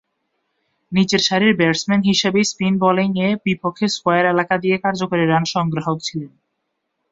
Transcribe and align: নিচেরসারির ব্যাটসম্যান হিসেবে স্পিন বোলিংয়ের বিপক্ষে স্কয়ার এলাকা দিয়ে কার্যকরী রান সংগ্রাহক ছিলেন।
নিচেরসারির 0.91 1.53
ব্যাটসম্যান 1.55 2.01
হিসেবে 2.01 2.39
স্পিন 2.43 2.73
বোলিংয়ের 2.77 3.33
বিপক্ষে 3.45 3.87
স্কয়ার 3.95 4.25
এলাকা 4.25 4.55
দিয়ে 4.57 4.77
কার্যকরী 4.77 5.23
রান 5.25 5.43
সংগ্রাহক 5.53 5.97
ছিলেন। 6.07 6.31